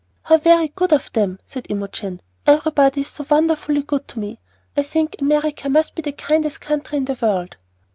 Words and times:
"How 0.23 0.37
very 0.39 0.69
good 0.69 0.91
of 0.93 1.13
them!" 1.13 1.37
said 1.45 1.67
Imogen. 1.69 2.23
"Everybody 2.47 3.01
is 3.01 3.09
so 3.09 3.23
wonderfully 3.29 3.83
good 3.83 4.07
to 4.07 4.19
me! 4.19 4.39
I 4.75 4.81
think 4.81 5.15
America 5.19 5.69
must 5.69 5.93
be 5.93 6.01
the 6.01 6.11
kindest 6.11 6.59
country 6.59 6.97
in 6.97 7.05
the 7.05 7.19
world!" 7.21 7.57